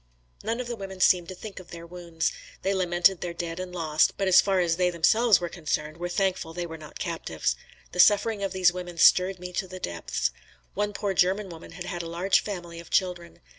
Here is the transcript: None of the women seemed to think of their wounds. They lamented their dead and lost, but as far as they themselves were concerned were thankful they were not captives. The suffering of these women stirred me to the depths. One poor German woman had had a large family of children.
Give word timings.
None 0.43 0.59
of 0.59 0.65
the 0.65 0.75
women 0.75 0.99
seemed 0.99 1.27
to 1.27 1.35
think 1.35 1.59
of 1.59 1.69
their 1.69 1.85
wounds. 1.85 2.31
They 2.63 2.73
lamented 2.73 3.21
their 3.21 3.35
dead 3.35 3.59
and 3.59 3.71
lost, 3.71 4.17
but 4.17 4.27
as 4.27 4.41
far 4.41 4.59
as 4.59 4.77
they 4.77 4.89
themselves 4.89 5.39
were 5.39 5.47
concerned 5.47 5.97
were 5.97 6.09
thankful 6.09 6.55
they 6.55 6.65
were 6.65 6.75
not 6.75 6.97
captives. 6.97 7.55
The 7.91 7.99
suffering 7.99 8.41
of 8.41 8.51
these 8.51 8.73
women 8.73 8.97
stirred 8.97 9.37
me 9.37 9.53
to 9.53 9.67
the 9.67 9.79
depths. 9.79 10.31
One 10.73 10.93
poor 10.93 11.13
German 11.13 11.49
woman 11.49 11.73
had 11.73 11.85
had 11.85 12.01
a 12.01 12.07
large 12.07 12.39
family 12.41 12.79
of 12.79 12.89
children. 12.89 13.41